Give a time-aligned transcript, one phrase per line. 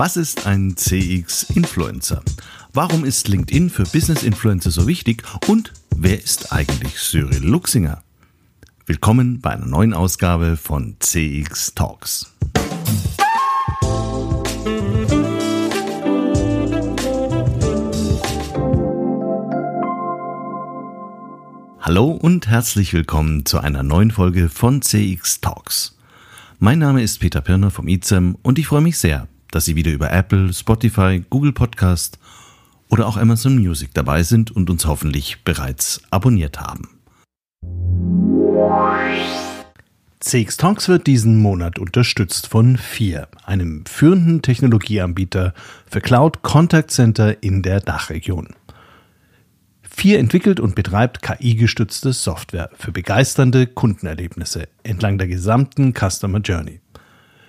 [0.00, 2.22] Was ist ein CX-Influencer?
[2.72, 5.24] Warum ist LinkedIn für Business-Influencer so wichtig?
[5.48, 8.04] Und wer ist eigentlich Cyril Luxinger?
[8.86, 12.32] Willkommen bei einer neuen Ausgabe von CX Talks.
[21.80, 25.98] Hallo und herzlich willkommen zu einer neuen Folge von CX Talks.
[26.60, 29.92] Mein Name ist Peter Pirner vom IZEM und ich freue mich sehr, dass Sie wieder
[29.92, 32.18] über Apple, Spotify, Google Podcast
[32.88, 36.88] oder auch Amazon Music dabei sind und uns hoffentlich bereits abonniert haben.
[40.20, 45.54] CX Talks wird diesen Monat unterstützt von FIR, einem führenden Technologieanbieter
[45.88, 48.48] für Cloud Contact Center in der Dachregion.
[49.82, 56.80] FIR entwickelt und betreibt KI-gestützte Software für begeisternde Kundenerlebnisse entlang der gesamten Customer Journey.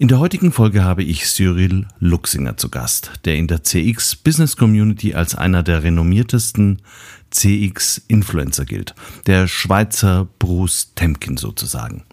[0.00, 4.56] In der heutigen Folge habe ich Cyril Luxinger zu Gast, der in der CX Business
[4.56, 6.82] Community als einer der renommiertesten
[7.30, 8.94] CX Influencer gilt.
[9.26, 12.04] Der Schweizer Bruce Temkin sozusagen.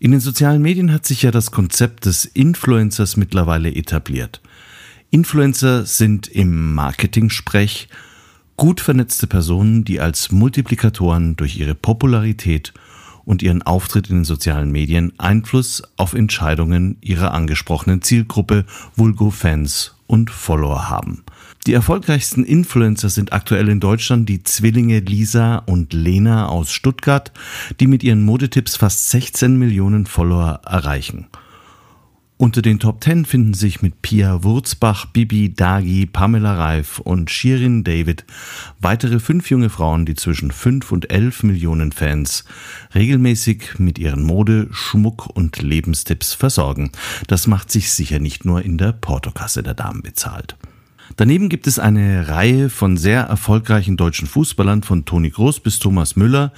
[0.00, 4.40] In den sozialen Medien hat sich ja das Konzept des Influencers mittlerweile etabliert.
[5.10, 7.88] Influencer sind im Marketing-Sprech
[8.56, 12.72] gut vernetzte Personen, die als Multiplikatoren durch ihre Popularität
[13.28, 18.64] und ihren Auftritt in den sozialen Medien Einfluss auf Entscheidungen ihrer angesprochenen Zielgruppe,
[18.96, 21.24] Vulgo-Fans und Follower haben.
[21.66, 27.30] Die erfolgreichsten Influencer sind aktuell in Deutschland die Zwillinge Lisa und Lena aus Stuttgart,
[27.80, 31.26] die mit ihren Modetipps fast 16 Millionen Follower erreichen.
[32.40, 37.82] Unter den Top 10 finden sich mit Pia Wurzbach, Bibi Dagi, Pamela Reif und Shirin
[37.82, 38.24] David
[38.80, 42.44] weitere fünf junge Frauen, die zwischen 5 und 11 Millionen Fans
[42.94, 46.92] regelmäßig mit ihren Mode-, Schmuck- und Lebenstipps versorgen.
[47.26, 50.56] Das macht sich sicher nicht nur in der Portokasse der Damen bezahlt.
[51.18, 56.14] Daneben gibt es eine Reihe von sehr erfolgreichen deutschen Fußballern von Toni Groß bis Thomas
[56.14, 56.52] Müller,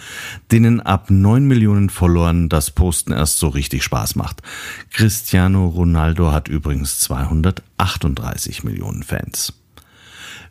[0.52, 4.42] denen ab 9 Millionen Followern das Posten erst so richtig Spaß macht.
[4.90, 9.54] Cristiano Ronaldo hat übrigens 238 Millionen Fans.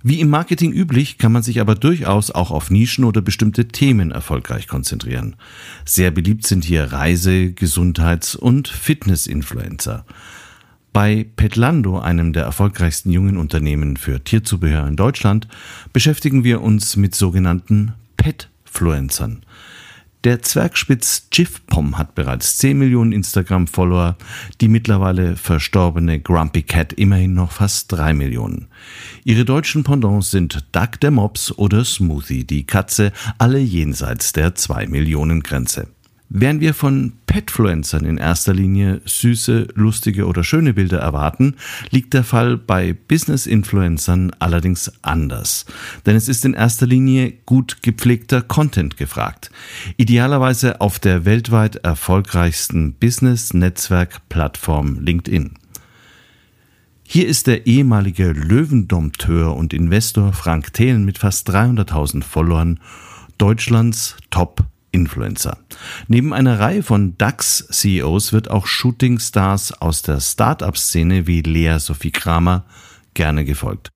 [0.02, 4.10] Wie im Marketing üblich kann man sich aber durchaus auch auf Nischen oder bestimmte Themen
[4.10, 5.36] erfolgreich konzentrieren.
[5.86, 10.04] Sehr beliebt sind hier Reise-, Gesundheits- und Fitness-Influencer.
[10.92, 15.48] Bei Petlando, einem der erfolgreichsten jungen Unternehmen für Tierzubehör in Deutschland,
[15.94, 19.44] beschäftigen wir uns mit sogenannten Petfluencern.
[20.26, 24.18] Der Zwergspitz Jiffpom hat bereits 10 Millionen Instagram-Follower,
[24.60, 28.68] die mittlerweile verstorbene Grumpy Cat immerhin noch fast 3 Millionen.
[29.24, 34.88] Ihre deutschen Pendants sind Duck der Mops oder Smoothie die Katze, alle jenseits der 2
[34.88, 35.88] Millionen Grenze.
[36.32, 41.56] Während wir von Petfluencern in erster Linie süße, lustige oder schöne Bilder erwarten,
[41.90, 45.66] liegt der Fall bei Business-Influencern allerdings anders.
[46.06, 49.50] Denn es ist in erster Linie gut gepflegter Content gefragt.
[49.98, 55.56] Idealerweise auf der weltweit erfolgreichsten Business-Netzwerk-Plattform LinkedIn.
[57.02, 62.80] Hier ist der ehemalige Löwendompteur und Investor Frank Thelen mit fast 300.000 Followern
[63.40, 65.58] Deutschlands Top Influencer.
[66.08, 72.66] Neben einer Reihe von DAX-CEOs wird auch Shooting-Stars aus der Start-up-Szene wie Lea Sophie Kramer
[73.14, 73.92] gerne gefolgt.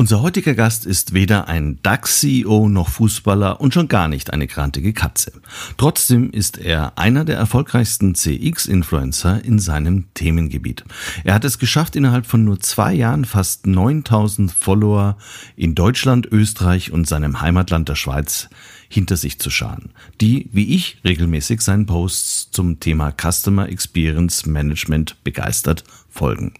[0.00, 4.94] Unser heutiger Gast ist weder ein DAX-CEO noch Fußballer und schon gar nicht eine grantige
[4.94, 5.30] Katze.
[5.76, 10.84] Trotzdem ist er einer der erfolgreichsten CX-Influencer in seinem Themengebiet.
[11.22, 15.18] Er hat es geschafft, innerhalb von nur zwei Jahren fast 9000 Follower
[15.54, 18.48] in Deutschland, Österreich und seinem Heimatland der Schweiz
[18.90, 19.90] hinter sich zu scharen,
[20.20, 26.52] die, wie ich, regelmäßig seinen Posts zum Thema Customer Experience Management begeistert folgen.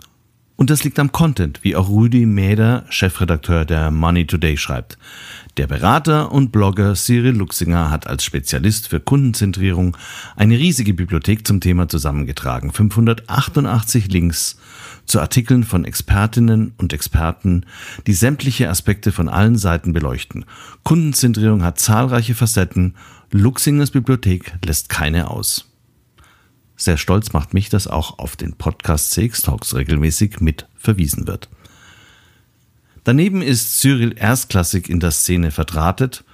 [0.54, 4.98] Und das liegt am Content, wie auch Rudi Mäder, Chefredakteur der Money Today, schreibt.
[5.56, 9.96] Der Berater und Blogger Cyril Luxinger hat als Spezialist für Kundenzentrierung
[10.36, 12.72] eine riesige Bibliothek zum Thema zusammengetragen.
[12.72, 14.58] 588 Links
[15.10, 17.66] zu Artikeln von Expertinnen und Experten,
[18.06, 20.44] die sämtliche Aspekte von allen Seiten beleuchten.
[20.84, 22.94] Kundenzentrierung hat zahlreiche Facetten.
[23.32, 25.68] Luxingers Bibliothek lässt keine aus.
[26.76, 31.50] Sehr stolz macht mich, dass auch auf den Podcast CX Talks regelmäßig mit verwiesen wird.
[33.02, 36.24] Daneben ist Cyril erstklassig in der Szene verdrahtet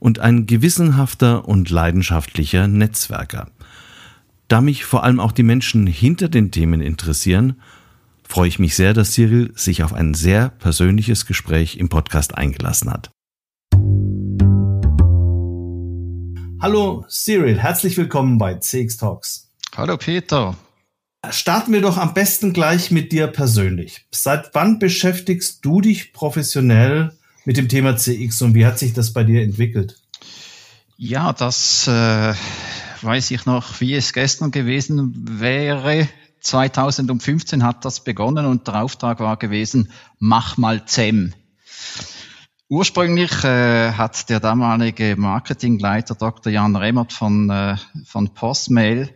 [0.00, 3.48] und ein gewissenhafter und leidenschaftlicher Netzwerker.
[4.48, 7.54] Da mich vor allem auch die Menschen hinter den Themen interessieren,
[8.34, 12.90] freue ich mich sehr, dass Cyril sich auf ein sehr persönliches Gespräch im Podcast eingelassen
[12.90, 13.12] hat.
[16.60, 19.52] Hallo Cyril, herzlich willkommen bei CX Talks.
[19.76, 20.56] Hallo Peter.
[21.30, 24.04] Starten wir doch am besten gleich mit dir persönlich.
[24.10, 29.12] Seit wann beschäftigst du dich professionell mit dem Thema CX und wie hat sich das
[29.12, 30.00] bei dir entwickelt?
[30.96, 32.34] Ja, das äh,
[33.00, 36.08] weiß ich noch, wie es gestern gewesen wäre.
[36.44, 41.34] 2015 hat das begonnen und der Auftrag war gewesen, mach mal ZEM.
[42.68, 46.52] Ursprünglich äh, hat der damalige Marketingleiter Dr.
[46.52, 47.76] Jan Remmert von, äh,
[48.06, 49.10] von Postmail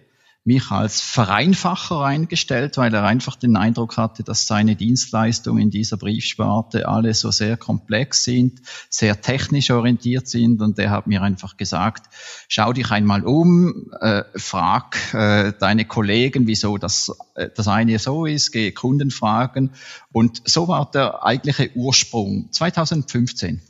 [0.49, 5.99] mich als Vereinfacher eingestellt, weil er einfach den Eindruck hatte, dass seine Dienstleistungen in dieser
[5.99, 10.63] Briefsparte alle so sehr komplex sind, sehr technisch orientiert sind.
[10.63, 12.07] Und er hat mir einfach gesagt,
[12.49, 18.25] schau dich einmal um, äh, frag äh, deine Kollegen, wieso das, äh, das eine so
[18.25, 19.73] ist, geh Kunden fragen
[20.13, 22.49] und so war der eigentliche Ursprung.
[22.53, 23.61] 2015.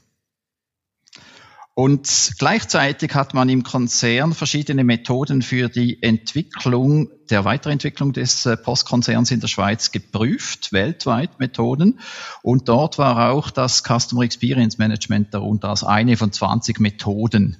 [1.78, 8.56] Und gleichzeitig hat man im Konzern verschiedene Methoden für die Entwicklung, der Weiterentwicklung des äh,
[8.56, 12.00] Postkonzerns in der Schweiz geprüft, weltweit Methoden.
[12.42, 17.58] Und dort war auch das Customer Experience Management darunter als eine von 20 Methoden.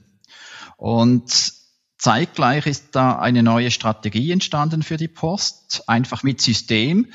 [0.77, 1.53] Und
[1.99, 7.07] Zeitgleich ist da eine neue Strategie entstanden für die Post, einfach mit System.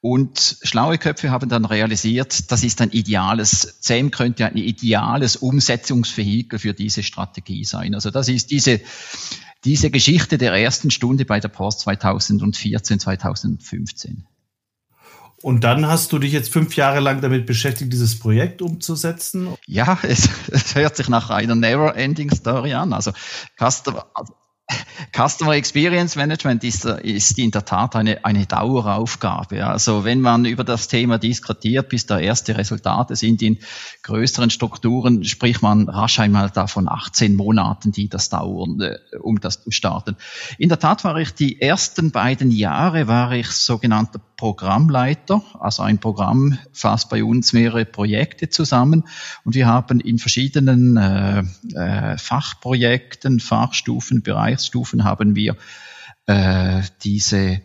[0.00, 6.60] Und schlaue Köpfe haben dann realisiert, das ist ein ideales, ZEM könnte ein ideales Umsetzungsvehikel
[6.60, 7.94] für diese Strategie sein.
[7.94, 8.80] Also das ist diese,
[9.64, 14.24] diese Geschichte der ersten Stunde bei der Post 2014, 2015.
[15.42, 19.54] Und dann hast du dich jetzt fünf Jahre lang damit beschäftigt, dieses Projekt umzusetzen?
[19.66, 22.92] Ja, es, es hört sich nach einer Never-Ending Story an.
[22.92, 23.12] Also,
[23.56, 24.34] Customer, also
[25.14, 29.66] Customer Experience Management ist, ist in der Tat eine, eine Daueraufgabe.
[29.66, 33.58] Also wenn man über das Thema diskutiert, bis da erste Resultate sind in
[34.02, 39.62] größeren Strukturen, spricht man rasch einmal davon 18 Monaten, die das dauern, äh, um das
[39.62, 40.16] zu starten.
[40.58, 45.42] In der Tat war ich die ersten beiden Jahre, war ich sogenannter Programmleiter.
[45.58, 49.04] Also ein Programm fasst bei uns mehrere Projekte zusammen
[49.44, 51.42] und wir haben in verschiedenen äh,
[51.74, 54.48] äh, Fachprojekten, Fachstufen, Bereichen
[54.88, 55.56] Bereichsstufen haben wir
[56.26, 57.60] äh, diese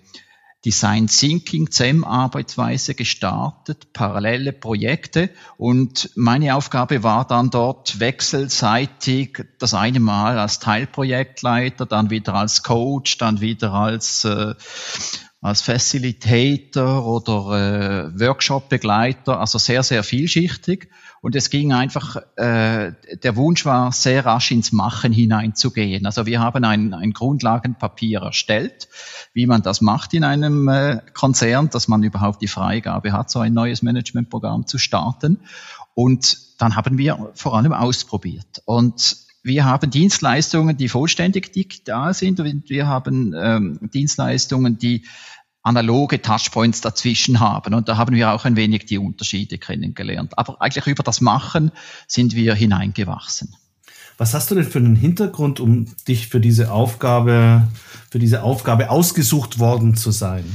[0.66, 9.74] Design Thinking ZEM Arbeitsweise gestartet, parallele Projekte und meine Aufgabe war dann dort wechselseitig das
[9.74, 14.54] eine Mal als Teilprojektleiter, dann wieder als Coach, dann wieder als äh,
[15.42, 20.90] als Facilitator oder äh, Workshop-Begleiter, also sehr, sehr vielschichtig.
[21.24, 22.92] Und es ging einfach, äh,
[23.24, 26.06] der Wunsch war, sehr rasch ins Machen hineinzugehen.
[26.06, 28.90] Also wir haben ein, ein Grundlagenpapier erstellt,
[29.34, 33.40] wie man das macht in einem äh, Konzern, dass man überhaupt die Freigabe hat, so
[33.40, 35.40] ein neues Managementprogramm zu starten.
[35.94, 38.62] Und dann haben wir vor allem ausprobiert.
[38.66, 45.06] Und wir haben Dienstleistungen, die vollständig digital sind und wir haben ähm, Dienstleistungen, die
[45.64, 47.74] analoge Touchpoints dazwischen haben.
[47.74, 50.38] Und da haben wir auch ein wenig die Unterschiede kennengelernt.
[50.38, 51.72] Aber eigentlich über das Machen
[52.08, 53.56] sind wir hineingewachsen.
[54.18, 57.68] Was hast du denn für einen Hintergrund, um dich für diese Aufgabe,
[58.12, 60.46] für diese Aufgabe ausgesucht worden zu sein?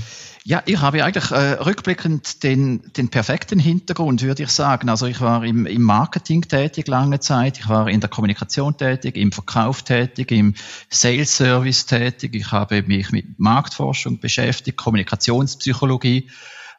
[0.49, 4.89] Ja, ich habe eigentlich äh, rückblickend den, den perfekten Hintergrund, würde ich sagen.
[4.89, 9.19] Also ich war im, im Marketing tätig lange Zeit, ich war in der Kommunikation tätig,
[9.19, 10.55] im Verkauf tätig, im
[10.89, 16.31] Sales Service tätig, ich habe mich mit Marktforschung beschäftigt, Kommunikationspsychologie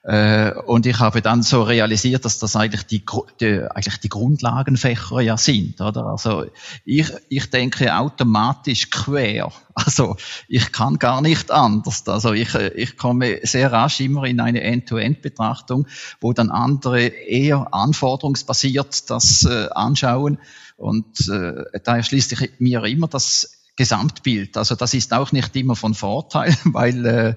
[0.09, 3.05] äh, und ich habe dann so realisiert, dass das eigentlich die,
[3.39, 6.07] die, eigentlich die Grundlagenfächer ja sind, oder?
[6.07, 6.45] Also
[6.83, 9.51] ich, ich denke automatisch quer.
[9.75, 12.07] Also ich kann gar nicht anders.
[12.07, 15.85] Also ich, ich komme sehr rasch immer in eine End-to-End-Betrachtung,
[16.19, 20.39] wo dann andere eher anforderungsbasiert das äh, anschauen.
[20.75, 24.57] Und äh, da schließt sich mir immer das Gesamtbild.
[24.57, 27.35] Also das ist auch nicht immer von Vorteil, weil äh,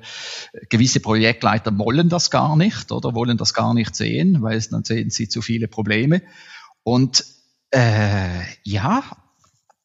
[0.70, 5.10] gewisse Projektleiter wollen das gar nicht oder wollen das gar nicht sehen, weil dann sehen
[5.10, 6.20] sie zu viele Probleme.
[6.82, 7.24] Und
[7.70, 9.04] äh, ja,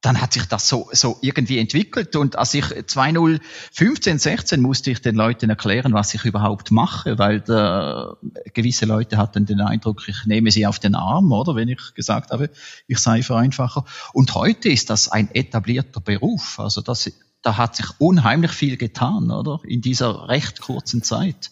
[0.01, 2.16] dann hat sich das so, so irgendwie entwickelt.
[2.16, 7.42] Und als ich 2015, 16 musste ich den Leuten erklären, was ich überhaupt mache, weil
[7.42, 8.18] der,
[8.54, 12.32] gewisse Leute hatten den Eindruck, ich nehme sie auf den Arm, oder wenn ich gesagt
[12.32, 12.51] habe,
[12.88, 13.86] ich sei Vereinfacher.
[14.13, 16.60] Und heute ist das ein etablierter Beruf.
[16.60, 17.12] Also das,
[17.42, 19.60] da hat sich unheimlich viel getan, oder?
[19.63, 21.51] In dieser recht kurzen Zeit.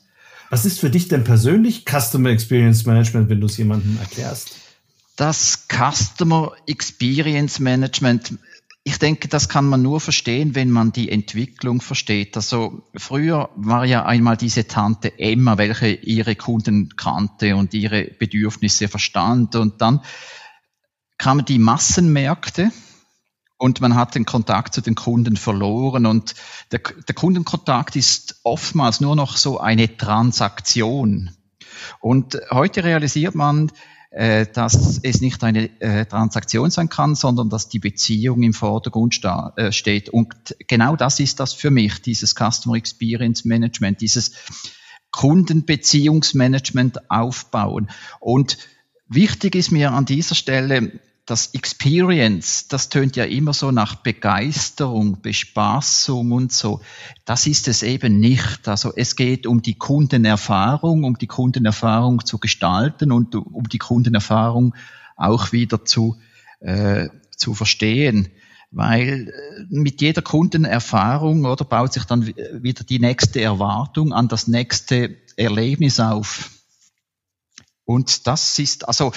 [0.51, 4.64] Was ist für dich denn persönlich Customer Experience Management, wenn du es jemandem erklärst?
[5.15, 8.33] Das Customer Experience Management
[8.87, 12.35] ich denke, das kann man nur verstehen, wenn man die Entwicklung versteht.
[12.35, 18.87] Also früher war ja einmal diese Tante Emma, welche ihre Kunden kannte und ihre Bedürfnisse
[18.87, 19.55] verstand.
[19.55, 20.01] Und dann
[21.17, 22.71] kamen die Massenmärkte
[23.57, 26.05] und man hat den Kontakt zu den Kunden verloren.
[26.05, 26.35] Und
[26.71, 31.31] der, der Kundenkontakt ist oftmals nur noch so eine Transaktion.
[32.01, 33.71] Und heute realisiert man,
[34.53, 39.19] dass es nicht eine äh, Transaktion sein kann, sondern dass die Beziehung im Vordergrund
[39.57, 40.09] äh, steht.
[40.09, 44.31] Und genau das ist das für mich, dieses Customer Experience Management, dieses
[45.11, 47.89] Kundenbeziehungsmanagement aufbauen.
[48.19, 48.57] Und
[49.07, 55.21] wichtig ist mir an dieser Stelle, das Experience, das tönt ja immer so nach Begeisterung,
[55.21, 56.81] Bespaßung und so.
[57.25, 58.67] Das ist es eben nicht.
[58.67, 64.75] Also es geht um die Kundenerfahrung, um die Kundenerfahrung zu gestalten und um die Kundenerfahrung
[65.15, 66.17] auch wieder zu,
[66.59, 68.29] äh, zu verstehen.
[68.69, 74.47] Weil äh, mit jeder Kundenerfahrung oder baut sich dann wieder die nächste Erwartung an das
[74.47, 76.51] nächste Erlebnis auf.
[77.85, 79.11] Und das ist, also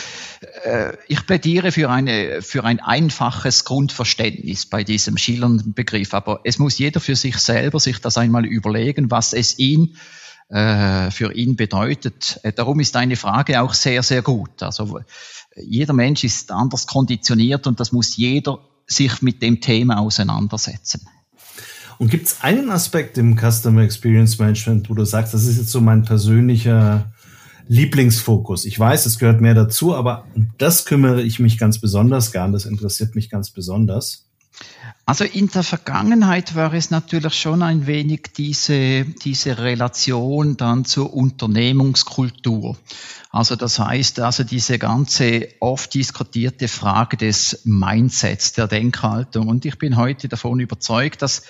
[0.64, 6.58] äh, ich plädiere für, eine, für ein einfaches Grundverständnis bei diesem schillernden Begriff, aber es
[6.58, 9.96] muss jeder für sich selber sich das einmal überlegen, was es ihn
[10.50, 12.40] äh, für ihn bedeutet.
[12.42, 14.62] Äh, darum ist eine Frage auch sehr, sehr gut.
[14.62, 15.00] Also
[15.56, 21.06] jeder Mensch ist anders konditioniert und das muss jeder sich mit dem Thema auseinandersetzen.
[21.98, 25.70] Und gibt es einen Aspekt im Customer Experience Management, wo du sagst, das ist jetzt
[25.70, 27.12] so mein persönlicher
[27.68, 28.64] Lieblingsfokus.
[28.64, 32.52] Ich weiß, es gehört mehr dazu, aber das kümmere ich mich ganz besonders gern.
[32.52, 34.24] Das interessiert mich ganz besonders.
[35.06, 41.14] Also in der Vergangenheit war es natürlich schon ein wenig diese, diese Relation dann zur
[41.14, 42.76] Unternehmungskultur.
[43.30, 49.48] Also das heißt, also diese ganze oft diskutierte Frage des Mindsets, der Denkhaltung.
[49.48, 51.42] Und ich bin heute davon überzeugt, dass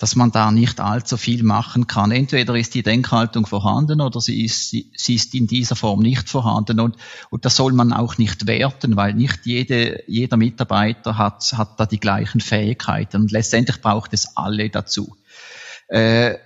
[0.00, 2.10] dass man da nicht allzu viel machen kann.
[2.10, 6.80] Entweder ist die Denkhaltung vorhanden oder sie ist, sie, ist in dieser Form nicht vorhanden.
[6.80, 6.96] Und,
[7.28, 11.84] und das soll man auch nicht werten, weil nicht jede, jeder Mitarbeiter hat, hat da
[11.84, 13.20] die gleichen Fähigkeiten.
[13.20, 15.16] Und letztendlich braucht es alle dazu.
[15.88, 16.36] Äh,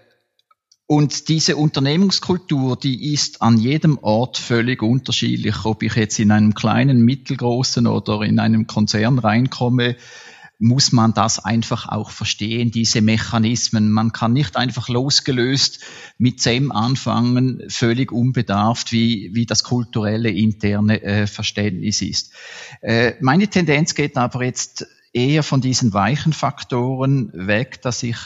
[0.87, 5.65] und diese Unternehmenskultur, die ist an jedem Ort völlig unterschiedlich.
[5.65, 9.95] Ob ich jetzt in einem kleinen, mittelgroßen oder in einem Konzern reinkomme,
[10.59, 13.91] muss man das einfach auch verstehen, diese Mechanismen.
[13.91, 15.81] Man kann nicht einfach losgelöst
[16.17, 22.33] mit SEM anfangen, völlig unbedarft, wie, wie das kulturelle interne äh, Verständnis ist.
[22.81, 28.17] Äh, meine Tendenz geht aber jetzt eher von diesen weichen Faktoren weg, dass ich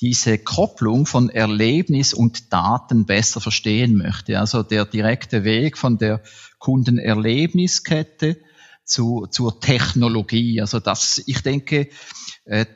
[0.00, 4.38] diese Kopplung von Erlebnis und Daten besser verstehen möchte.
[4.38, 6.22] Also der direkte Weg von der
[6.58, 8.38] Kundenerlebniskette
[8.84, 10.60] zu, zur Technologie.
[10.60, 11.88] Also das, ich denke,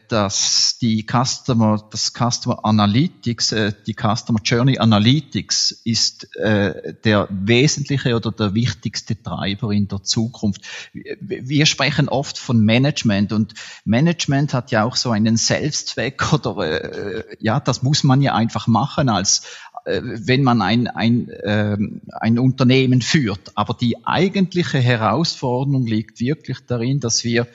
[0.09, 8.15] dass die Customer, das Customer Analytics, äh, die Customer Journey Analytics ist äh, der wesentliche
[8.15, 10.63] oder der wichtigste Treiber in der Zukunft.
[10.93, 13.55] Wir sprechen oft von Management und
[13.85, 19.09] Management hat ja auch so einen Selbstzweck oder ja, das muss man ja einfach machen
[19.09, 19.43] als
[19.85, 21.77] äh, wenn man ein, ein, äh,
[22.21, 23.53] ein Unternehmen führt.
[23.55, 27.47] Aber die eigentliche Herausforderung liegt wirklich darin, dass wir,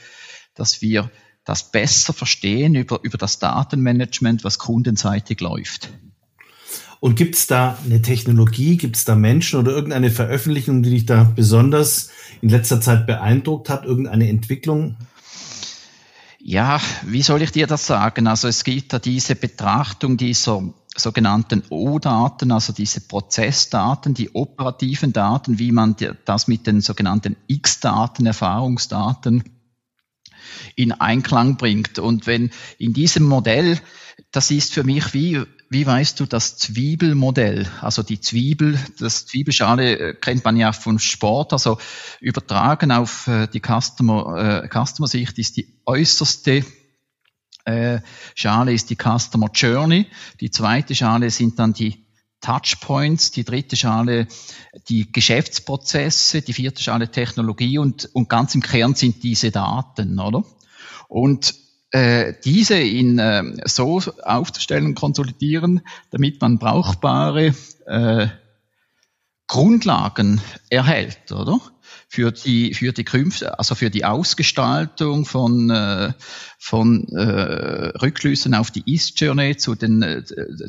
[0.53, 1.09] dass wir
[1.49, 5.89] das besser verstehen über, über das Datenmanagement, was kundenseitig läuft.
[6.99, 11.05] Und gibt es da eine Technologie, gibt es da Menschen oder irgendeine Veröffentlichung, die dich
[11.05, 12.09] da besonders
[12.41, 14.97] in letzter Zeit beeindruckt hat, irgendeine Entwicklung?
[16.41, 18.27] Ja, wie soll ich dir das sagen?
[18.27, 20.61] Also es gibt da diese Betrachtung dieser
[20.95, 28.25] sogenannten O-Daten, also diese Prozessdaten, die operativen Daten, wie man das mit den sogenannten X-Daten,
[28.25, 29.43] Erfahrungsdaten
[30.75, 31.99] in Einklang bringt.
[31.99, 33.79] Und wenn in diesem Modell,
[34.31, 39.99] das ist für mich wie, wie weißt du, das Zwiebelmodell, also die Zwiebel, das Zwiebelschale
[39.99, 41.77] äh, kennt man ja vom Sport, also
[42.19, 46.65] übertragen auf äh, die Customer, äh, Customer Sicht ist die äußerste
[47.65, 48.01] äh,
[48.35, 50.07] Schale ist die Customer Journey.
[50.39, 52.05] Die zweite Schale sind dann die
[52.41, 54.27] Touchpoints, die dritte Schale
[54.87, 60.43] die Geschäftsprozesse, die vierte Schale Technologie und, und ganz im Kern sind diese Daten, oder?
[61.07, 61.55] Und
[61.91, 65.81] äh, diese in äh, so aufzustellen, konsolidieren,
[66.11, 67.55] damit man brauchbare
[67.87, 68.27] äh,
[69.47, 71.59] Grundlagen erhält, oder?
[72.07, 76.13] Für die für die Künfte, also für die Ausgestaltung von äh,
[76.57, 80.23] von äh, Rückschlüssen auf die East Journey zu den äh,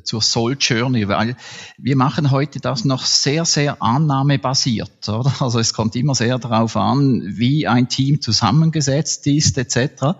[0.05, 1.37] zur Soul Journey, weil
[1.79, 5.33] wir machen heute das noch sehr sehr annahmebasiert, oder?
[5.41, 10.17] Also es kommt immer sehr darauf an, wie ein Team zusammengesetzt ist etc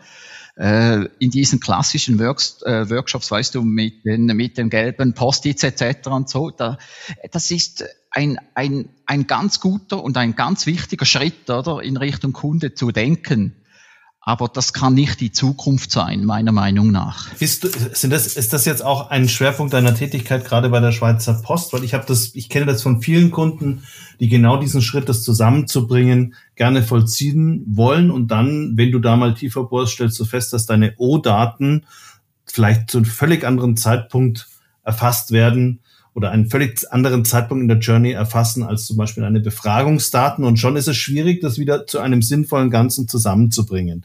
[0.61, 5.63] äh, in diesen klassischen Works, äh, Workshops, weißt du, mit den, mit den gelben Post-its
[5.63, 6.09] etc.
[6.09, 6.77] und so, da,
[7.33, 12.35] das ist ein, ein, ein ganz guter und ein ganz wichtiger Schritt, oder, in Richtung
[12.35, 13.57] Kunde zu denken.
[14.23, 17.33] Aber das kann nicht die Zukunft sein, meiner Meinung nach.
[17.39, 20.93] Bist du, sind das, ist das jetzt auch ein Schwerpunkt deiner Tätigkeit gerade bei der
[20.93, 21.73] Schweizer Post?
[21.73, 23.85] Weil ich habe das, ich kenne das von vielen Kunden,
[24.21, 28.11] die genau diesen Schritt, das zusammenzubringen, gerne vollziehen wollen.
[28.11, 31.87] Und dann, wenn du da mal tiefer bohrst, stellst du fest, dass deine O-Daten
[32.45, 34.47] vielleicht zu einem völlig anderen Zeitpunkt
[34.83, 35.81] erfasst werden
[36.13, 40.45] oder einen völlig anderen Zeitpunkt in der Journey erfassen als zum Beispiel eine Befragungsdaten.
[40.45, 44.05] Und schon ist es schwierig, das wieder zu einem sinnvollen Ganzen zusammenzubringen.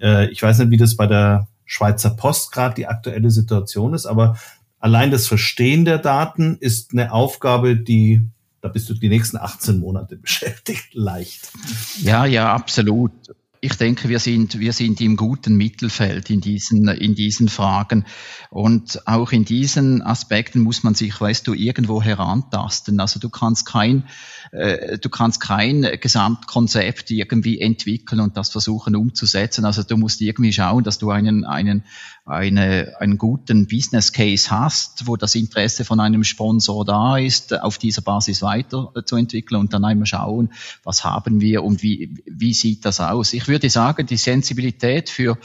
[0.00, 4.06] Äh, ich weiß nicht, wie das bei der Schweizer Post gerade die aktuelle Situation ist,
[4.06, 4.38] aber
[4.78, 8.22] allein das Verstehen der Daten ist eine Aufgabe, die
[8.60, 11.52] da bist du die nächsten 18 Monate beschäftigt, leicht.
[12.00, 13.12] Ja, ja, absolut
[13.60, 18.04] ich denke, wir sind, wir sind im guten Mittelfeld in diesen, in diesen Fragen.
[18.50, 23.00] Und auch in diesen Aspekten muss man sich, weißt du, irgendwo herantasten.
[23.00, 24.04] Also du kannst kein,
[24.52, 29.64] äh, du kannst kein Gesamtkonzept irgendwie entwickeln und das versuchen umzusetzen.
[29.64, 31.84] Also du musst irgendwie schauen, dass du einen, einen,
[32.28, 37.78] eine, einen guten Business Case hast, wo das Interesse von einem Sponsor da ist, auf
[37.78, 40.52] dieser Basis weiterzuentwickeln und dann einmal schauen,
[40.84, 43.32] was haben wir und wie, wie sieht das aus.
[43.32, 45.38] Ich würde sagen, die Sensibilität für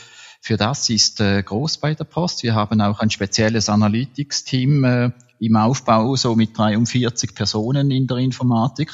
[0.45, 2.43] für das ist äh, groß bei der Post.
[2.43, 8.17] Wir haben auch ein spezielles Analytics-Team äh, im Aufbau, so mit 43 Personen in der
[8.17, 8.91] Informatik.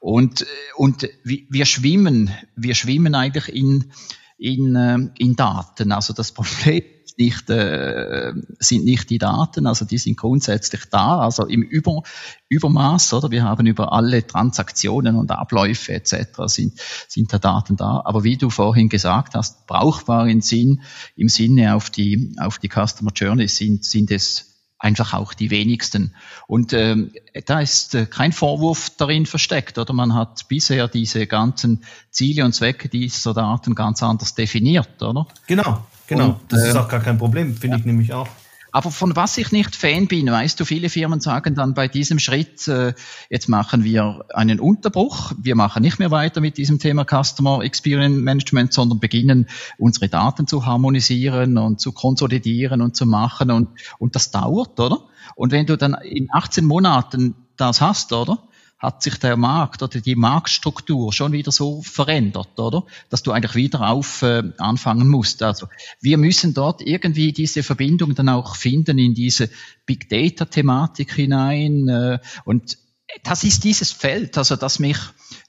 [0.00, 0.46] Und, äh,
[0.76, 3.90] und wir schwimmen, wir schwimmen eigentlich in,
[4.36, 5.92] in, äh, in Daten.
[5.92, 6.82] Also das Problem
[7.18, 12.02] nicht, äh, sind nicht die Daten, also die sind grundsätzlich da, also im Über,
[12.48, 13.30] Übermaß, oder?
[13.30, 16.14] Wir haben über alle Transaktionen und Abläufe etc.
[16.46, 16.78] sind,
[17.08, 18.02] sind da Daten da.
[18.04, 20.82] Aber wie du vorhin gesagt hast, brauchbar im Sinn,
[21.16, 26.14] im Sinne auf die, auf die Customer Journey sind, sind es einfach auch die wenigsten.
[26.48, 27.12] Und ähm,
[27.46, 32.52] da ist äh, kein Vorwurf darin versteckt, oder man hat bisher diese ganzen Ziele und
[32.52, 35.28] Zwecke dieser Daten ganz anders definiert, oder?
[35.46, 35.86] Genau.
[36.12, 37.80] Genau, und, das ist auch gar kein Problem, finde ja.
[37.80, 38.28] ich nämlich auch.
[38.74, 42.18] Aber von was ich nicht Fan bin, weißt du, viele Firmen sagen dann bei diesem
[42.18, 42.94] Schritt, äh,
[43.28, 48.18] jetzt machen wir einen Unterbruch, wir machen nicht mehr weiter mit diesem Thema Customer Experience
[48.18, 49.46] Management, sondern beginnen
[49.76, 55.00] unsere Daten zu harmonisieren und zu konsolidieren und zu machen und, und das dauert, oder?
[55.34, 58.38] Und wenn du dann in 18 Monaten das hast, oder?
[58.82, 62.84] Hat sich der Markt oder die Marktstruktur schon wieder so verändert, oder?
[63.10, 65.42] Dass du eigentlich wieder auf äh, anfangen musst.
[65.44, 65.68] Also
[66.00, 69.48] wir müssen dort irgendwie diese Verbindung dann auch finden in diese
[69.86, 72.76] Big Data Thematik hinein äh, und
[73.24, 74.96] das ist dieses Feld, also dass mich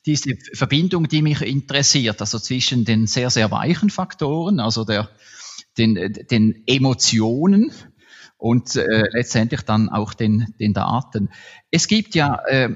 [0.06, 5.10] diese Verbindung, die mich interessiert, also zwischen den sehr sehr weichen Faktoren, also der
[5.78, 5.96] den,
[6.30, 7.72] den Emotionen,
[8.44, 11.30] und äh, letztendlich dann auch den, den Daten.
[11.72, 12.76] Es gibt ja äh,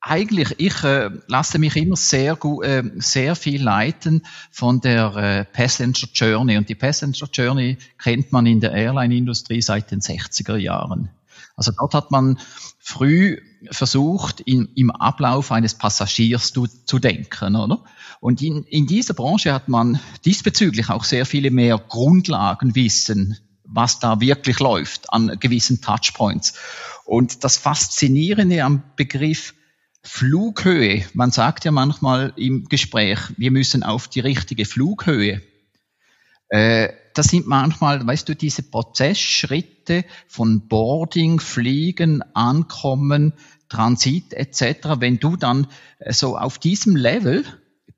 [0.00, 5.44] eigentlich, ich äh, lasse mich immer sehr gut, äh, sehr viel leiten von der äh,
[5.44, 6.56] Passenger Journey.
[6.56, 11.10] Und die Passenger Journey kennt man in der Airline-Industrie seit den 60er Jahren.
[11.56, 12.38] Also dort hat man
[12.78, 13.38] früh
[13.70, 17.82] versucht, in, im Ablauf eines Passagiers zu, zu denken, oder?
[18.20, 24.20] Und in, in dieser Branche hat man diesbezüglich auch sehr viele mehr Grundlagenwissen, was da
[24.20, 26.54] wirklich läuft an gewissen Touchpoints.
[27.04, 29.54] Und das Faszinierende am Begriff
[30.02, 31.04] Flughöhe.
[31.14, 35.42] Man sagt ja manchmal im Gespräch, wir müssen auf die richtige Flughöhe.
[36.48, 43.32] Äh, das sind manchmal, weißt du, diese Prozessschritte von Boarding, Fliegen, Ankommen,
[43.68, 45.00] Transit etc.
[45.00, 45.66] Wenn du dann
[45.98, 47.44] äh, so auf diesem Level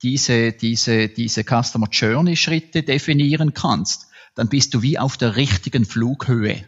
[0.03, 5.85] diese, diese, diese Customer Journey Schritte definieren kannst, dann bist du wie auf der richtigen
[5.85, 6.65] Flughöhe.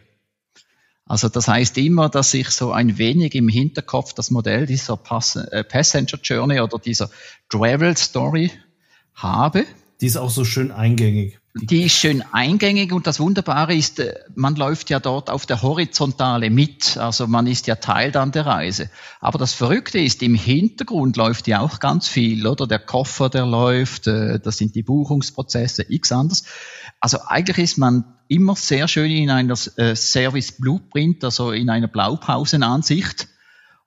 [1.05, 5.35] Also das heißt immer, dass ich so ein wenig im Hinterkopf das Modell dieser Pass
[5.35, 7.09] äh, Passenger Journey oder dieser
[7.49, 8.51] Travel Story
[9.13, 9.65] habe.
[9.99, 11.39] Die ist auch so schön eingängig.
[11.55, 15.61] Die ist schön eingängig und das Wunderbare ist, äh, man läuft ja dort auf der
[15.61, 18.89] Horizontale mit, also man ist ja Teil dann der Reise.
[19.19, 22.65] Aber das Verrückte ist, im Hintergrund läuft ja auch ganz viel, oder?
[22.65, 26.43] Der Koffer, der läuft, äh, das sind die Buchungsprozesse, x anders.
[26.99, 31.87] Also eigentlich ist man immer sehr schön in einer äh, Service Blueprint, also in einer
[31.87, 33.27] Blaupausenansicht.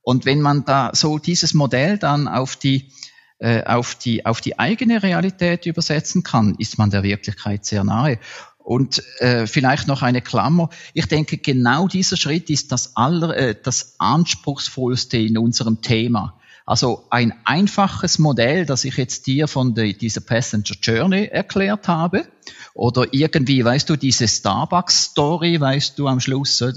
[0.02, 2.92] Und wenn man da so dieses Modell dann auf die
[3.38, 8.18] äh, auf, die, auf die eigene Realität übersetzen kann, ist man der Wirklichkeit sehr nahe.
[8.58, 10.70] Und äh, vielleicht noch eine Klammer.
[10.92, 16.38] Ich denke, genau dieser Schritt ist das, aller, äh, das anspruchsvollste in unserem Thema.
[16.64, 22.26] Also ein einfaches Modell, das ich jetzt dir von de, dieser Passenger Journey erklärt habe,
[22.74, 26.72] oder irgendwie, weißt du, diese Starbucks-Story, weißt du, am Schluss äh,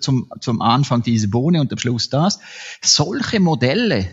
[0.00, 2.40] zum, zum Anfang diese Bohne und am Schluss das.
[2.82, 4.06] Solche Modelle,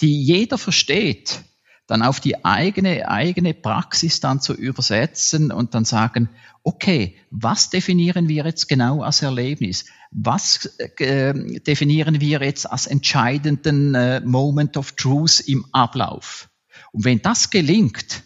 [0.00, 1.42] die jeder versteht,
[1.86, 6.30] dann auf die eigene, eigene Praxis dann zu übersetzen und dann sagen,
[6.62, 9.84] okay, was definieren wir jetzt genau als Erlebnis?
[10.10, 16.48] Was äh, definieren wir jetzt als entscheidenden äh, Moment of Truth im Ablauf?
[16.92, 18.22] Und wenn das gelingt,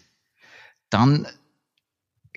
[0.89, 1.27] dann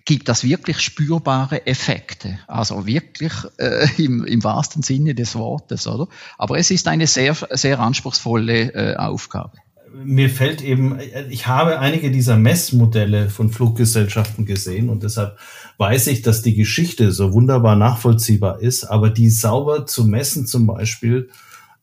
[0.04, 2.38] gibt das wirklich spürbare Effekte.
[2.46, 6.08] Also wirklich äh, im, im wahrsten Sinne des Wortes, oder?
[6.38, 9.58] Aber es ist eine sehr, sehr anspruchsvolle äh, Aufgabe
[9.94, 15.36] mir fällt eben, ich habe einige dieser Messmodelle von Fluggesellschaften gesehen und deshalb
[15.78, 20.66] weiß ich, dass die Geschichte so wunderbar nachvollziehbar ist, aber die sauber zu messen zum
[20.66, 21.28] Beispiel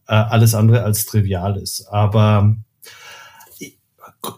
[0.07, 1.87] äh, alles andere als trivial ist.
[1.89, 2.55] Aber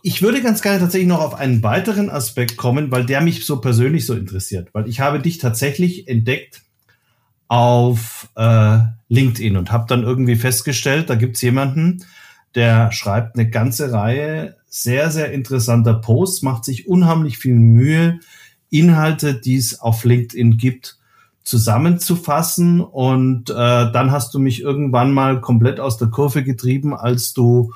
[0.04, 3.60] ich würde ganz gerne tatsächlich noch auf einen weiteren Aspekt kommen, weil der mich so
[3.62, 6.62] persönlich so interessiert, weil ich habe dich tatsächlich entdeckt
[7.48, 12.06] auf äh, LinkedIn und habe dann irgendwie festgestellt, da gibt's jemanden,
[12.56, 18.20] der schreibt eine ganze Reihe sehr, sehr interessanter Posts, macht sich unheimlich viel Mühe,
[18.70, 20.98] Inhalte, die es auf LinkedIn gibt,
[21.44, 22.82] zusammenzufassen.
[22.82, 27.74] Und äh, dann hast du mich irgendwann mal komplett aus der Kurve getrieben, als du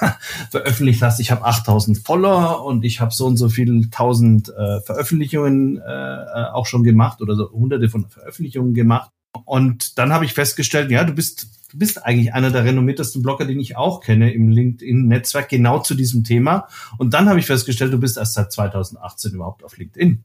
[0.50, 4.80] veröffentlicht hast, ich habe 8000 Follower und ich habe so und so viele tausend äh,
[4.80, 9.10] Veröffentlichungen äh, auch schon gemacht oder so hunderte von Veröffentlichungen gemacht.
[9.44, 13.44] Und dann habe ich festgestellt, ja, du bist du bist eigentlich einer der renommiertesten Blogger,
[13.44, 16.66] den ich auch kenne im LinkedIn-Netzwerk, genau zu diesem Thema.
[16.98, 20.24] Und dann habe ich festgestellt, du bist erst seit 2018 überhaupt auf LinkedIn.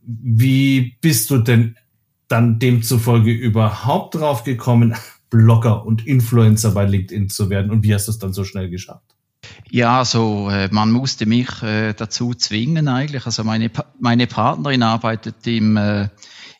[0.00, 1.76] Wie bist du denn
[2.28, 4.94] dann demzufolge überhaupt drauf gekommen,
[5.30, 7.70] Blogger und Influencer bei LinkedIn zu werden?
[7.70, 9.14] Und wie hast du es dann so schnell geschafft?
[9.70, 13.26] Ja, so äh, man musste mich äh, dazu zwingen eigentlich.
[13.26, 16.08] Also meine meine Partnerin arbeitet im äh,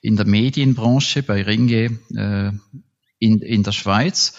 [0.00, 2.52] in der Medienbranche bei Ringe äh,
[3.18, 4.34] in, in der Schweiz.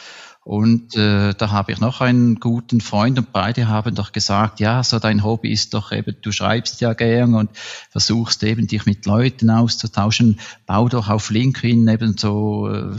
[0.50, 4.84] Und äh, da habe ich noch einen guten Freund und beide haben doch gesagt, ja,
[4.84, 7.52] so dein Hobby ist doch eben, du schreibst ja gern und
[7.92, 12.98] versuchst eben dich mit Leuten auszutauschen, bau doch auf LinkedIn eben so, äh,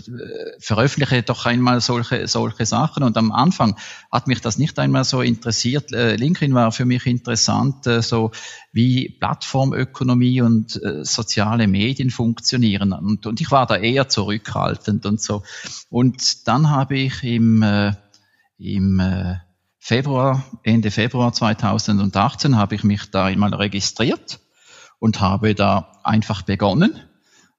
[0.61, 3.03] veröffentliche doch einmal solche, solche Sachen.
[3.03, 3.75] Und am Anfang
[4.13, 5.93] hat mich das nicht einmal so interessiert.
[5.93, 8.31] Äh, LinkedIn war für mich interessant, äh, so
[8.73, 12.93] wie Plattformökonomie und äh, soziale Medien funktionieren.
[12.93, 15.43] Und, und ich war da eher zurückhaltend und so.
[15.89, 17.93] Und dann habe ich im, äh,
[18.59, 19.37] im äh,
[19.79, 24.39] Februar, Ende Februar 2018 habe ich mich da einmal registriert
[24.99, 27.01] und habe da einfach begonnen.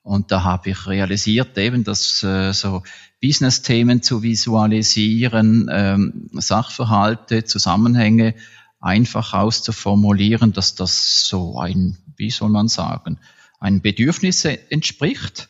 [0.03, 2.83] Und da habe ich realisiert eben, dass äh, so
[3.21, 8.35] Business-Themen zu visualisieren, ähm, Sachverhalte, Zusammenhänge
[8.81, 13.19] einfach auszuformulieren, dass das so ein, wie soll man sagen,
[13.59, 15.49] ein Bedürfnis entspricht.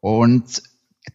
[0.00, 0.62] Und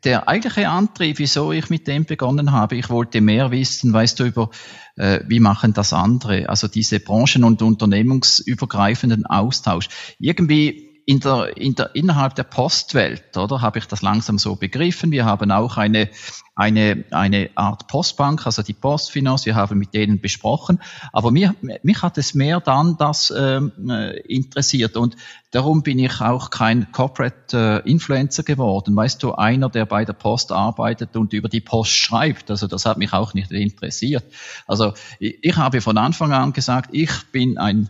[0.04, 4.26] der eigentliche Antrieb, wieso ich mit dem begonnen habe, ich wollte mehr wissen, weißt du,
[4.26, 4.50] über
[4.96, 9.90] äh, wie machen das andere, also diese branchen- und unternehmungsübergreifenden Austausch.
[10.20, 15.12] Irgendwie in der, in der, innerhalb der Postwelt, oder, habe ich das langsam so begriffen.
[15.12, 16.10] Wir haben auch eine,
[16.56, 20.80] eine, eine Art Postbank, also die Postfinance, wir haben mit denen besprochen.
[21.12, 25.18] Aber mir, mich hat es mehr dann das ähm, äh, interessiert und
[25.52, 28.96] darum bin ich auch kein Corporate äh, Influencer geworden.
[28.96, 32.86] Weißt du, einer, der bei der Post arbeitet und über die Post schreibt, also das
[32.86, 34.24] hat mich auch nicht interessiert.
[34.68, 37.90] Also ich, ich habe von Anfang an gesagt, ich bin ein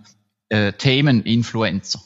[0.49, 1.99] äh, Themeninfluencer.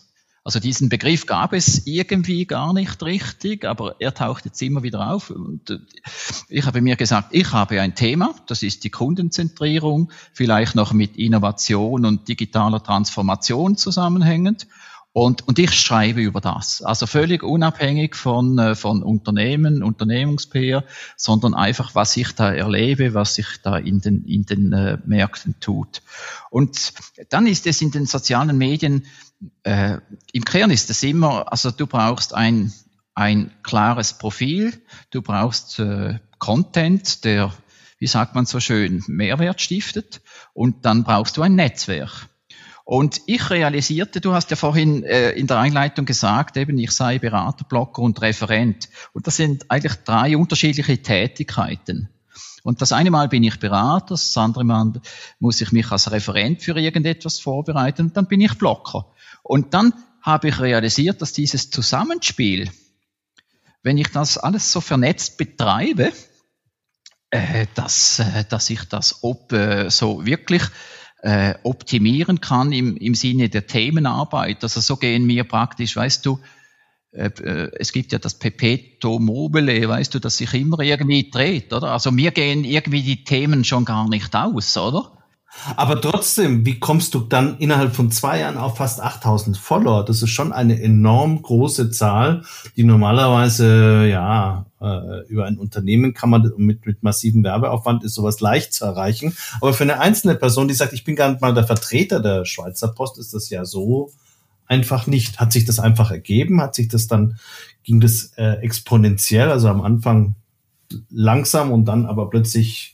[0.47, 5.11] Also diesen Begriff gab es irgendwie gar nicht richtig, aber er taucht jetzt immer wieder
[5.11, 5.29] auf.
[5.29, 5.79] Und äh,
[6.47, 11.17] ich habe mir gesagt, ich habe ein Thema, das ist die Kundenzentrierung, vielleicht noch mit
[11.17, 14.67] Innovation und digitaler Transformation zusammenhängend.
[15.17, 16.83] Und, und ich schreibe über das.
[16.83, 20.83] Also völlig unabhängig von, äh, von Unternehmen, Unternehmenspeer,
[21.15, 25.59] sondern einfach, was ich da erlebe, was sich da in den, in den äh, Märkten
[25.59, 26.03] tut.
[26.51, 26.93] Und
[27.29, 29.07] dann ist es in den sozialen Medien
[29.63, 29.97] äh,
[30.33, 32.71] im Kern ist es immer, also du brauchst ein,
[33.15, 37.51] ein klares Profil, du brauchst äh, Content, der,
[37.97, 40.21] wie sagt man so schön, Mehrwert stiftet
[40.53, 42.27] und dann brauchst du ein Netzwerk.
[42.87, 47.19] Und ich realisierte, du hast ja vorhin äh, in der Einleitung gesagt, eben ich sei
[47.19, 48.87] Berater, Blogger und Referent.
[49.11, 52.07] Und das sind eigentlich drei unterschiedliche Tätigkeiten.
[52.63, 54.93] Und das eine Mal bin ich Berater, das andere Mal
[55.39, 59.11] muss ich mich als Referent für irgendetwas vorbereiten und dann bin ich Blocker.
[59.43, 62.71] Und dann habe ich realisiert, dass dieses Zusammenspiel,
[63.83, 66.13] wenn ich das alles so vernetzt betreibe,
[67.31, 70.63] äh, dass, äh, dass ich das ob, äh, so wirklich
[71.21, 74.63] äh, optimieren kann im, im Sinne der Themenarbeit.
[74.63, 76.39] Also so gehen wir praktisch, weißt du,
[77.11, 81.73] äh, äh, es gibt ja das Pepeto mobile, weißt du, das sich immer irgendwie dreht,
[81.73, 81.91] oder?
[81.91, 85.16] Also mir gehen irgendwie die Themen schon gar nicht aus, oder?
[85.75, 90.03] Aber trotzdem, wie kommst du dann innerhalb von zwei Jahren auf fast 8000 Follower?
[90.05, 92.43] Das ist schon eine enorm große Zahl,
[92.75, 98.39] die normalerweise, ja, äh, über ein Unternehmen kann man mit, mit massivem Werbeaufwand ist sowas
[98.39, 99.35] leicht zu erreichen.
[99.61, 102.45] Aber für eine einzelne Person, die sagt, ich bin gar nicht mal der Vertreter der
[102.45, 104.11] Schweizer Post, ist das ja so
[104.67, 105.39] einfach nicht.
[105.39, 106.61] Hat sich das einfach ergeben?
[106.61, 107.39] Hat sich das dann,
[107.83, 110.35] ging das äh, exponentiell, also am Anfang
[111.09, 112.93] langsam und dann aber plötzlich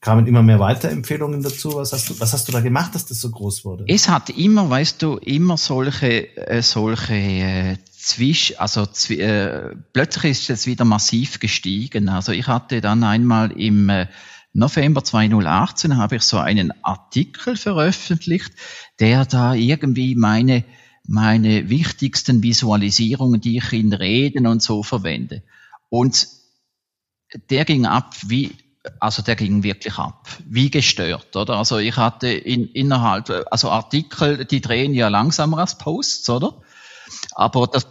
[0.00, 1.74] kamen immer mehr Weiterempfehlungen dazu.
[1.74, 3.84] Was hast du, was hast du da gemacht, dass das so groß wurde?
[3.88, 10.30] Es hat immer, weißt du, immer solche, äh, solche äh, Zwisch, also zw äh, plötzlich
[10.30, 12.08] ist es wieder massiv gestiegen.
[12.08, 14.06] Also ich hatte dann einmal im äh,
[14.52, 18.52] November 2018 habe ich so einen Artikel veröffentlicht,
[18.98, 20.64] der da irgendwie meine
[21.08, 25.42] meine wichtigsten Visualisierungen, die ich in Reden und so verwende.
[25.88, 26.28] Und
[27.50, 28.52] der ging ab wie
[29.00, 31.56] also der ging wirklich ab, wie gestört, oder?
[31.56, 36.60] Also ich hatte in, innerhalb, also Artikel, die drehen ja langsamer als Posts, oder?
[37.32, 37.86] Aber das,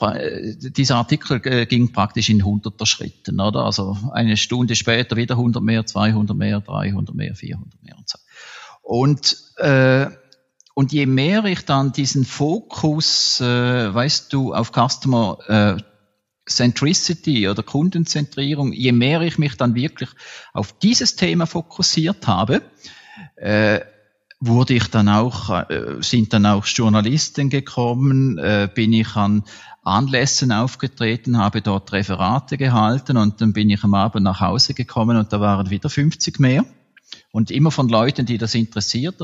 [0.60, 3.66] dieser Artikel äh, ging praktisch in hunderter Schritten, oder?
[3.66, 8.18] Also eine Stunde später wieder 100 mehr, 200 mehr, 300 mehr, 400 mehr und so.
[8.82, 10.08] Und, äh,
[10.74, 15.84] und je mehr ich dann diesen Fokus, äh, weißt du, auf Customer äh,
[16.48, 20.10] Centricity oder Kundenzentrierung, je mehr ich mich dann wirklich
[20.54, 22.62] auf dieses Thema fokussiert habe,
[23.36, 23.82] äh,
[24.40, 29.44] wurde ich dann auch, äh, sind dann auch Journalisten gekommen, äh, bin ich an
[29.84, 35.18] Anlässen aufgetreten, habe dort Referate gehalten und dann bin ich am Abend nach Hause gekommen
[35.18, 36.66] und da waren wieder 50 mehr
[37.32, 39.22] und immer von Leuten, die das interessiert.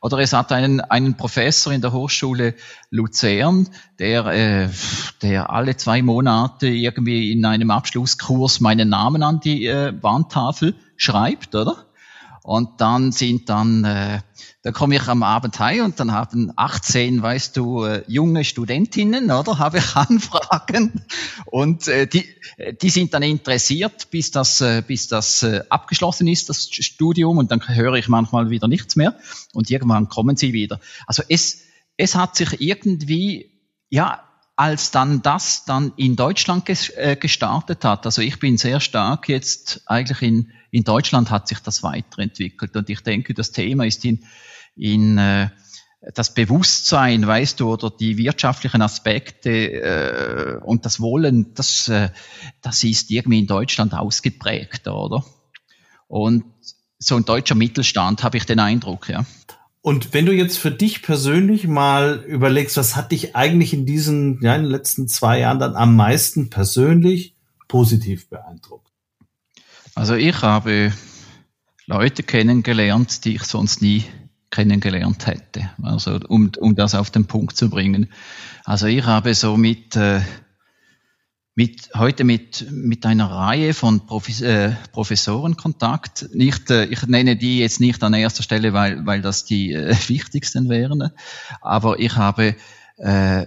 [0.00, 2.54] Oder es hat einen, einen Professor in der Hochschule
[2.90, 3.68] Luzern,
[3.98, 4.68] der, äh,
[5.22, 11.54] der alle zwei Monate irgendwie in einem Abschlusskurs meinen Namen an die äh, Wandtafel schreibt,
[11.54, 11.85] oder?
[12.46, 14.20] Und dann sind dann, äh,
[14.62, 19.32] da komme ich am Abend heim und dann haben 18, weißt du, äh, junge Studentinnen,
[19.32, 21.04] oder, habe ich Anfragen.
[21.46, 22.24] Und äh, die,
[22.80, 27.38] die sind dann interessiert, bis das, äh, bis das äh, abgeschlossen ist, das Studium.
[27.38, 29.18] Und dann höre ich manchmal wieder nichts mehr.
[29.52, 30.78] Und irgendwann kommen sie wieder.
[31.08, 31.62] Also es,
[31.96, 33.50] es hat sich irgendwie,
[33.90, 34.22] ja,
[34.54, 39.82] als dann das dann in Deutschland äh, gestartet hat, also ich bin sehr stark jetzt
[39.86, 44.24] eigentlich in, in Deutschland hat sich das weiterentwickelt und ich denke, das Thema ist in,
[44.76, 45.48] in äh,
[46.14, 52.10] das Bewusstsein, weißt du, oder die wirtschaftlichen Aspekte äh, und das Wollen, das, äh,
[52.62, 55.24] das ist irgendwie in Deutschland ausgeprägt, oder?
[56.06, 56.44] Und
[56.98, 59.24] so ein deutscher Mittelstand, habe ich den Eindruck, ja.
[59.82, 64.40] Und wenn du jetzt für dich persönlich mal überlegst, was hat dich eigentlich in diesen,
[64.42, 67.36] ja, in den letzten zwei Jahren dann am meisten persönlich
[67.68, 68.85] positiv beeindruckt?
[69.96, 70.92] Also ich habe
[71.86, 74.04] Leute kennengelernt, die ich sonst nie
[74.50, 75.70] kennengelernt hätte.
[75.82, 78.10] Also um, um das auf den Punkt zu bringen.
[78.66, 80.20] Also ich habe so mit äh,
[81.54, 86.28] mit, heute mit, mit einer Reihe von Profes äh, Professoren Kontakt.
[86.34, 89.96] Nicht, äh, ich nenne die jetzt nicht an erster Stelle, weil, weil das die äh,
[90.08, 91.10] wichtigsten wären.
[91.62, 92.54] Aber ich habe,
[92.98, 93.46] äh,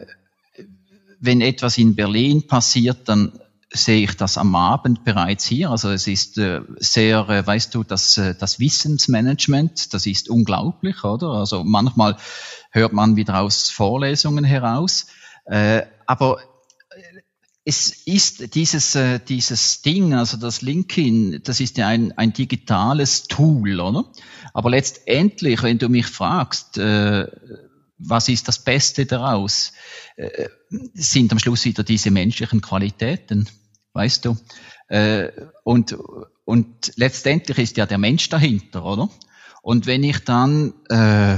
[1.19, 3.39] wenn etwas in Berlin passiert, dann
[3.71, 5.69] sehe ich das am Abend bereits hier.
[5.69, 11.03] Also es ist äh, sehr, äh, weißt du, das, äh, das Wissensmanagement, das ist unglaublich,
[11.03, 11.29] oder?
[11.29, 12.17] Also manchmal
[12.71, 15.07] hört man wieder aus Vorlesungen heraus.
[15.45, 16.39] Äh, aber
[17.63, 23.27] es ist dieses, äh, dieses Ding, also das LinkedIn, das ist ja ein, ein digitales
[23.27, 24.05] Tool, oder?
[24.53, 27.27] Aber letztendlich, wenn du mich fragst, äh,
[27.99, 29.73] was ist das Beste daraus,
[30.15, 30.49] äh,
[30.93, 33.47] sind am Schluss wieder diese menschlichen Qualitäten,
[33.93, 34.37] weißt du?
[34.87, 35.31] Äh,
[35.63, 35.95] und,
[36.45, 39.09] und letztendlich ist ja der Mensch dahinter, oder?
[39.61, 41.37] Und wenn ich dann äh,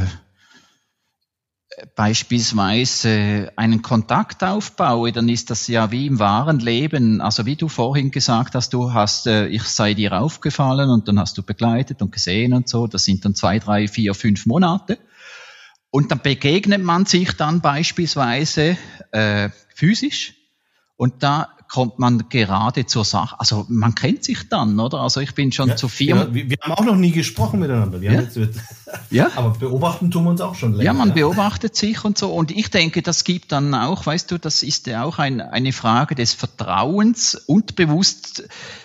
[1.96, 7.22] beispielsweise einen Kontakt aufbaue, dann ist das ja wie im wahren Leben.
[7.22, 11.20] Also wie du vorhin gesagt hast, du hast, äh, ich sei dir aufgefallen und dann
[11.20, 12.88] hast du begleitet und gesehen und so.
[12.88, 15.00] Das sind dann zwei, drei, vier, fünf Monate.
[15.92, 18.78] Und dann begegnet man sich dann beispielsweise
[19.12, 20.36] äh, physisch.
[20.96, 23.40] Und da kommt man gerade zur Sache.
[23.40, 25.00] Also man kennt sich dann, oder?
[25.00, 26.18] Also ich bin schon ja, zu vier.
[26.18, 28.02] Ja, wir, wir, haben auch noch nie gesprochen miteinander.
[28.02, 28.22] Wir ja?
[28.22, 28.38] Jetzt,
[29.10, 29.32] ja.
[29.38, 30.84] Aber beobachten tun wir uns auch schon länger.
[30.84, 32.34] Ja, man beobachtet sich und so.
[32.34, 35.72] Und ich denke, das gibt dann auch, weißt du, das ist ja auch ein, eine
[35.72, 38.44] Frage des Vertrauens und bewusst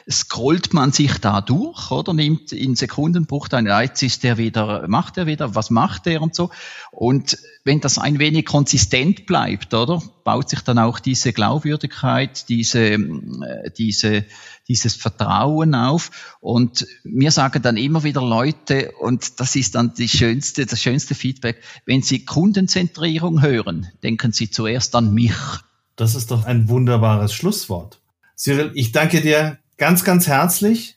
[0.08, 2.14] scrollt man sich da durch, oder?
[2.14, 6.50] Nimmt in Sekundenbruchteilen, jetzt ist der wieder, macht er wieder, was macht er und so.
[6.92, 12.75] Und wenn das ein wenig konsistent bleibt, oder, baut sich dann auch diese Glaubwürdigkeit, diese,
[12.80, 14.24] äh, diese,
[14.68, 16.36] dieses Vertrauen auf.
[16.40, 21.14] Und mir sagen dann immer wieder Leute, und das ist dann die schönste, das schönste
[21.14, 25.34] Feedback, wenn sie Kundenzentrierung hören, denken sie zuerst an mich.
[25.96, 28.00] Das ist doch ein wunderbares Schlusswort.
[28.36, 30.96] Cyril, ich danke dir ganz, ganz herzlich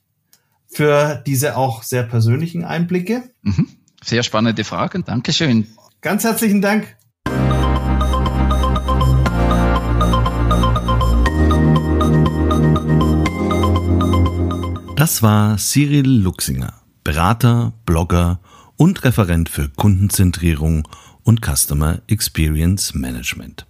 [0.68, 3.24] für diese auch sehr persönlichen Einblicke.
[3.42, 3.70] Mhm.
[4.04, 5.04] Sehr spannende Fragen.
[5.04, 5.68] Dankeschön.
[6.02, 6.96] Ganz herzlichen Dank.
[15.00, 16.74] Das war Cyril Luxinger,
[17.06, 18.42] Berater, Blogger
[18.76, 20.86] und Referent für Kundenzentrierung
[21.24, 23.66] und Customer Experience Management.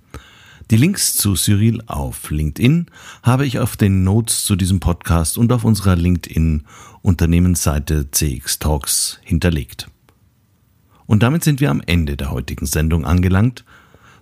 [0.72, 2.88] Die Links zu Cyril auf LinkedIn
[3.22, 6.64] habe ich auf den Notes zu diesem Podcast und auf unserer LinkedIn
[7.04, 9.88] Unternehmensseite CX Talks hinterlegt.
[11.06, 13.66] Und damit sind wir am Ende der heutigen Sendung angelangt.